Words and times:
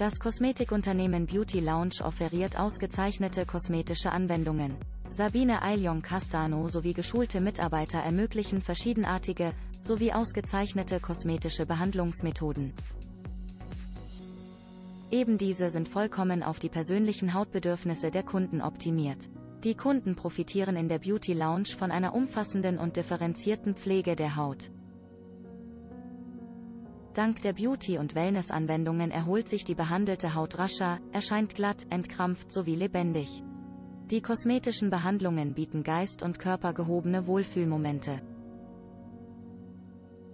Das 0.00 0.18
Kosmetikunternehmen 0.18 1.26
Beauty 1.26 1.60
Lounge 1.60 1.96
offeriert 2.02 2.58
ausgezeichnete 2.58 3.44
kosmetische 3.44 4.10
Anwendungen. 4.10 4.74
Sabine 5.10 5.60
Eiljong 5.60 6.00
Castano 6.00 6.68
sowie 6.68 6.94
geschulte 6.94 7.42
Mitarbeiter 7.42 7.98
ermöglichen 7.98 8.62
verschiedenartige, 8.62 9.52
sowie 9.82 10.14
ausgezeichnete 10.14 11.00
kosmetische 11.00 11.66
Behandlungsmethoden. 11.66 12.72
Eben 15.10 15.36
diese 15.36 15.68
sind 15.68 15.86
vollkommen 15.86 16.42
auf 16.42 16.58
die 16.58 16.70
persönlichen 16.70 17.34
Hautbedürfnisse 17.34 18.10
der 18.10 18.22
Kunden 18.22 18.62
optimiert. 18.62 19.28
Die 19.64 19.74
Kunden 19.74 20.16
profitieren 20.16 20.76
in 20.76 20.88
der 20.88 21.00
Beauty 21.00 21.34
Lounge 21.34 21.76
von 21.76 21.90
einer 21.90 22.14
umfassenden 22.14 22.78
und 22.78 22.96
differenzierten 22.96 23.74
Pflege 23.74 24.16
der 24.16 24.36
Haut. 24.36 24.70
Dank 27.14 27.42
der 27.42 27.54
Beauty- 27.54 27.98
und 27.98 28.14
Wellness-Anwendungen 28.14 29.10
erholt 29.10 29.48
sich 29.48 29.64
die 29.64 29.74
behandelte 29.74 30.34
Haut 30.36 30.58
rascher, 30.58 31.00
erscheint 31.10 31.56
glatt, 31.56 31.86
entkrampft 31.90 32.52
sowie 32.52 32.76
lebendig. 32.76 33.42
Die 34.10 34.20
kosmetischen 34.20 34.90
Behandlungen 34.90 35.54
bieten 35.54 35.82
Geist 35.82 36.22
und 36.22 36.38
Körper 36.38 36.72
gehobene 36.72 37.26
Wohlfühlmomente. 37.26 38.20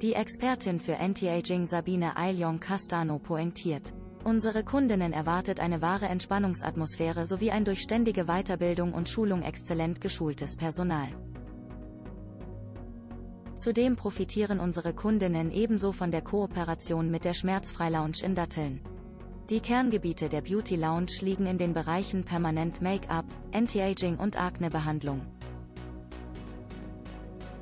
Die 0.02 0.12
Expertin 0.12 0.78
für 0.78 0.98
Anti-Aging 0.98 1.66
Sabine 1.66 2.18
Eiljong 2.18 2.60
Castano 2.60 3.18
pointiert. 3.18 3.94
Unsere 4.24 4.62
Kundinnen 4.62 5.14
erwartet 5.14 5.60
eine 5.60 5.80
wahre 5.80 6.06
Entspannungsatmosphäre 6.06 7.26
sowie 7.26 7.50
ein 7.52 7.64
durch 7.64 7.80
ständige 7.80 8.26
Weiterbildung 8.26 8.92
und 8.92 9.08
Schulung 9.08 9.40
exzellent 9.40 10.02
geschultes 10.02 10.56
Personal. 10.56 11.08
Zudem 13.56 13.96
profitieren 13.96 14.60
unsere 14.60 14.92
Kundinnen 14.92 15.50
ebenso 15.50 15.92
von 15.92 16.10
der 16.10 16.20
Kooperation 16.20 17.10
mit 17.10 17.24
der 17.24 17.32
Schmerzfrei 17.32 17.88
Lounge 17.88 18.18
in 18.22 18.34
Datteln. 18.34 18.80
Die 19.48 19.60
Kerngebiete 19.60 20.28
der 20.28 20.42
Beauty 20.42 20.76
Lounge 20.76 21.12
liegen 21.20 21.46
in 21.46 21.56
den 21.56 21.72
Bereichen 21.72 22.22
Permanent 22.22 22.82
Make-up, 22.82 23.24
Anti-Aging 23.52 24.18
und 24.18 24.38
Akne-Behandlung. 24.38 25.22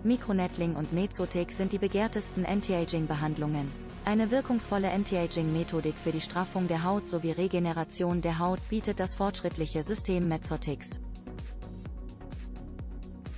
Mikronettling 0.03 0.75
und 0.75 0.93
Mezotik 0.93 1.53
sind 1.53 1.73
die 1.73 1.79
begehrtesten 1.79 2.45
Anti-Aging-Behandlungen. 2.45 3.71
Eine 4.05 4.31
wirkungsvolle 4.31 4.91
Anti-Aging-Methodik 4.91 5.95
für 5.95 6.11
die 6.11 6.21
Straffung 6.21 6.67
der 6.67 6.83
Haut 6.85 7.09
sowie 7.09 7.31
Regeneration 7.31 8.21
der 8.21 8.41
Haut 8.41 8.59
bietet 8.69 8.99
das 8.99 9.15
fortschrittliche 9.15 9.83
System 9.85 10.27
Mezotix. 10.27 11.01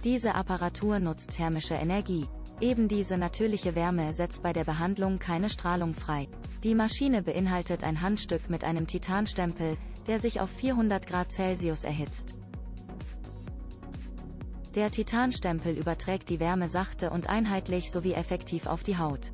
Diese 0.03 0.35
Apparatur 0.35 0.98
nutzt 1.01 1.33
thermische 1.33 1.75
Energie. 1.75 2.27
Eben 2.61 2.89
diese 2.89 3.19
natürliche 3.19 3.75
Wärme 3.75 4.15
setzt 4.15 4.43
bei 4.43 4.55
der 4.55 4.65
Behandlung 4.65 5.19
keine 5.19 5.51
Strahlung 5.51 5.95
frei. 5.95 6.27
Die 6.65 6.75
Maschine 6.75 7.23
beinhaltet 7.23 7.85
ein 7.85 8.01
Handstück 8.01 8.48
mit 8.48 8.65
einem 8.65 8.87
Titanstempel, 8.87 9.77
der 10.07 10.21
sich 10.21 10.41
auf 10.41 10.48
400 10.51 11.07
Grad 11.07 11.33
Celsius 11.33 11.85
erhitzt. 11.85 12.35
Der 14.75 14.91
Titanstempel 14.91 15.77
überträgt 15.77 16.31
die 16.31 16.41
Wärme 16.41 16.69
sachte 16.69 17.11
und 17.11 17.29
einheitlich 17.29 17.91
sowie 17.91 18.13
effektiv 18.13 18.67
auf 18.67 18.83
die 18.83 18.97
Haut. 18.97 19.33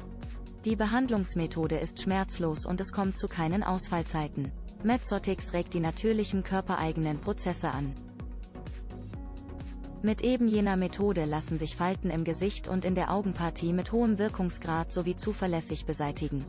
Die 0.64 0.76
Behandlungsmethode 0.76 1.78
ist 1.78 2.00
schmerzlos 2.02 2.66
und 2.66 2.80
es 2.80 2.92
kommt 2.92 3.16
zu 3.16 3.28
keinen 3.28 3.62
Ausfallzeiten. 3.62 4.52
Mezotix 4.82 5.52
regt 5.52 5.74
die 5.74 5.80
natürlichen 5.80 6.42
körpereigenen 6.42 7.20
Prozesse 7.20 7.70
an. 7.70 7.92
Mit 10.04 10.20
eben 10.20 10.48
jener 10.48 10.76
Methode 10.76 11.24
lassen 11.26 11.60
sich 11.60 11.76
Falten 11.76 12.10
im 12.10 12.24
Gesicht 12.24 12.66
und 12.66 12.84
in 12.84 12.96
der 12.96 13.12
Augenpartie 13.12 13.72
mit 13.72 13.92
hohem 13.92 14.18
Wirkungsgrad 14.18 14.92
sowie 14.92 15.16
zuverlässig 15.16 15.86
beseitigen. 15.86 16.44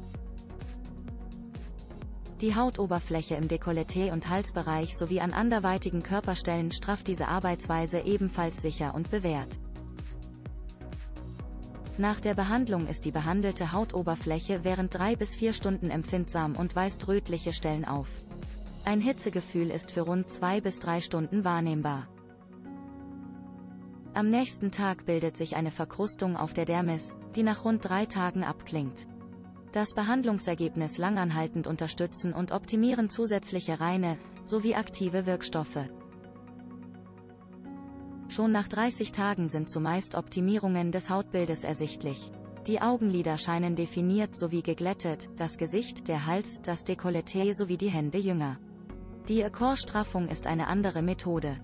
Die 2.42 2.56
Hautoberfläche 2.56 3.36
im 3.36 3.48
Dekolleté 3.48 4.12
und 4.12 4.28
Halsbereich 4.28 4.98
sowie 4.98 5.22
an 5.22 5.34
anderweitigen 5.34 6.02
Körperstellen 6.02 6.72
strafft 6.72 7.08
diese 7.08 7.28
Arbeitsweise 7.28 8.00
ebenfalls 8.00 8.60
sicher 8.60 8.96
und 8.96 9.12
bewährt. 9.12 9.60
Nach 12.00 12.20
der 12.20 12.34
Behandlung 12.34 12.88
ist 12.88 13.06
die 13.06 13.12
behandelte 13.12 13.72
Hautoberfläche 13.72 14.64
während 14.64 14.96
drei 14.96 15.16
bis 15.16 15.36
vier 15.36 15.54
Stunden 15.54 15.92
empfindsam 15.92 16.56
und 16.56 16.76
weist 16.76 17.08
rötliche 17.08 17.54
Stellen 17.54 17.86
auf. 17.86 18.08
Ein 18.84 19.00
Hitzegefühl 19.00 19.70
ist 19.70 19.92
für 19.92 20.02
rund 20.02 20.28
zwei 20.30 20.60
bis 20.60 20.80
drei 20.80 21.02
Stunden 21.02 21.44
wahrnehmbar. 21.44 22.08
Am 24.16 24.30
nächsten 24.30 24.70
Tag 24.70 25.08
bildet 25.08 25.36
sich 25.38 25.56
eine 25.56 25.72
Verkrustung 25.72 26.38
auf 26.38 26.54
der 26.54 26.66
Dermis, 26.66 27.12
die 27.36 27.42
nach 27.42 27.66
rund 27.66 27.84
drei 27.84 28.06
Tagen 28.06 28.44
abklingt. 28.44 29.08
Das 29.72 29.96
Behandlungsergebnis 29.96 31.00
langanhaltend 31.00 31.66
unterstützen 31.66 32.32
und 32.32 32.52
optimieren 32.52 33.10
zusätzliche 33.10 33.80
reine, 33.80 34.20
sowie 34.46 34.76
aktive 34.76 35.26
Wirkstoffe. 35.26 35.80
Schon 38.28 38.52
nach 38.52 38.68
30 38.68 39.12
Tagen 39.12 39.50
sind 39.50 39.68
zumeist 39.68 40.14
Optimierungen 40.14 40.92
des 40.92 41.10
Hautbildes 41.10 41.64
ersichtlich. 41.64 42.32
Die 42.68 42.82
Augenlider 42.82 43.40
scheinen 43.40 43.76
definiert 43.76 44.36
sowie 44.36 44.62
geglättet, 44.62 45.28
das 45.38 45.58
Gesicht, 45.58 46.08
der 46.08 46.28
Hals, 46.28 46.62
das 46.62 46.86
Dekolleté 46.86 47.56
sowie 47.56 47.78
die 47.78 47.90
Hände 47.90 48.20
jünger. 48.20 48.60
Die 49.28 49.44
Accord-Straffung 49.44 50.28
ist 50.28 50.46
eine 50.46 50.68
andere 50.68 51.02
Methode 51.02 51.58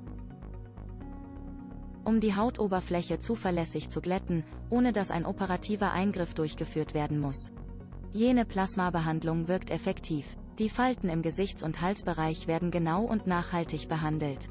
um 2.09 2.19
die 2.19 2.35
Hautoberfläche 2.35 3.19
zuverlässig 3.19 3.89
zu 3.89 4.01
glätten, 4.01 4.43
ohne 4.71 4.93
dass 4.93 5.11
ein 5.11 5.27
operativer 5.27 5.91
Eingriff 5.91 6.33
durchgeführt 6.33 6.95
werden 6.95 7.19
muss. 7.19 7.51
Jene 8.11 8.45
Plasmabehandlung 8.45 9.47
wirkt 9.47 9.69
effektiv. 9.69 10.35
Die 10.57 10.69
Falten 10.69 11.07
im 11.07 11.21
Gesichts- 11.21 11.61
und 11.61 11.81
Halsbereich 11.81 12.47
werden 12.47 12.71
genau 12.71 13.03
und 13.03 13.27
nachhaltig 13.27 13.87
behandelt. 13.87 14.49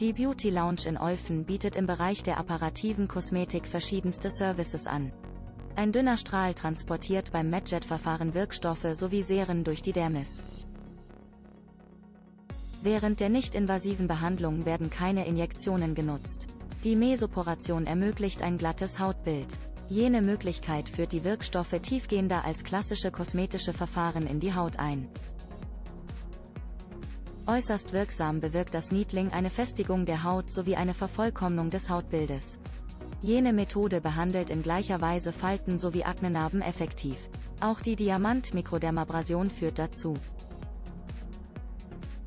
Die 0.00 0.12
Beauty 0.12 0.50
Lounge 0.50 0.82
in 0.84 0.98
Olfen 0.98 1.44
bietet 1.44 1.76
im 1.76 1.86
Bereich 1.86 2.24
der 2.24 2.38
apparativen 2.38 3.06
Kosmetik 3.06 3.68
verschiedenste 3.68 4.30
Services 4.30 4.88
an. 4.88 5.12
Ein 5.76 5.92
dünner 5.92 6.16
Strahl 6.16 6.54
transportiert 6.54 7.30
beim 7.30 7.50
MedJet-Verfahren 7.50 8.34
Wirkstoffe 8.34 8.88
sowie 8.94 9.22
Seren 9.22 9.62
durch 9.62 9.80
die 9.80 9.92
Dermis. 9.92 10.42
Während 12.82 13.20
der 13.20 13.28
nicht-invasiven 13.28 14.06
Behandlung 14.06 14.64
werden 14.64 14.90
keine 14.90 15.26
Injektionen 15.26 15.94
genutzt. 15.94 16.46
Die 16.84 16.94
Mesoporation 16.94 17.86
ermöglicht 17.86 18.42
ein 18.42 18.58
glattes 18.58 18.98
Hautbild. 18.98 19.48
Jene 19.88 20.20
Möglichkeit 20.22 20.88
führt 20.88 21.12
die 21.12 21.24
Wirkstoffe 21.24 21.78
tiefgehender 21.80 22.44
als 22.44 22.64
klassische 22.64 23.10
kosmetische 23.10 23.72
Verfahren 23.72 24.26
in 24.26 24.40
die 24.40 24.54
Haut 24.54 24.78
ein. 24.78 25.08
Äußerst 27.46 27.92
wirksam 27.92 28.40
bewirkt 28.40 28.74
das 28.74 28.90
Needling 28.90 29.30
eine 29.30 29.50
Festigung 29.50 30.04
der 30.04 30.24
Haut 30.24 30.50
sowie 30.50 30.74
eine 30.74 30.94
Vervollkommnung 30.94 31.70
des 31.70 31.88
Hautbildes. 31.88 32.58
Jene 33.22 33.52
Methode 33.52 34.00
behandelt 34.00 34.50
in 34.50 34.62
gleicher 34.62 35.00
Weise 35.00 35.32
Falten 35.32 35.78
sowie 35.78 36.04
Aknenarben 36.04 36.60
effektiv. 36.60 37.16
Auch 37.60 37.80
die 37.80 37.96
Diamant-Mikrodermabrasion 37.96 39.48
führt 39.48 39.78
dazu, 39.78 40.14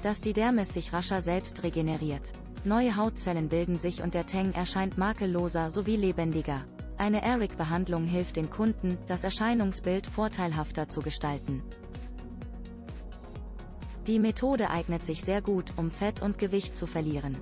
dass 0.02 0.22
die 0.22 0.34
Dermis 0.34 0.74
sich 0.74 0.94
rascher 0.94 1.22
selbst 1.22 1.64
regeneriert. 1.64 2.32
Neue 2.64 2.96
Hautzellen 2.96 3.50
bilden 3.50 3.78
sich 3.78 4.02
und 4.02 4.14
der 4.14 4.26
Tang 4.26 4.54
erscheint 4.54 4.98
makelloser 4.98 5.72
sowie 5.72 5.96
lebendiger. 5.96 6.62
Eine 6.98 7.22
Eric-Behandlung 7.22 8.06
hilft 8.06 8.36
den 8.36 8.50
Kunden, 8.50 8.98
das 9.08 9.24
Erscheinungsbild 9.24 10.06
vorteilhafter 10.06 10.90
zu 10.90 11.02
gestalten. 11.02 11.64
Die 14.08 14.20
Methode 14.20 14.70
eignet 14.70 15.06
sich 15.06 15.22
sehr 15.22 15.42
gut, 15.42 15.72
um 15.78 15.92
Fett 15.92 16.22
und 16.22 16.38
Gewicht 16.38 16.76
zu 16.76 16.88
verlieren. 16.88 17.38